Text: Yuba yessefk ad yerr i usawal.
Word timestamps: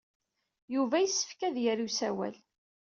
Yuba 0.73 0.97
yessefk 0.99 1.39
ad 1.47 1.55
yerr 1.63 1.79
i 1.83 1.85
usawal. 1.87 2.35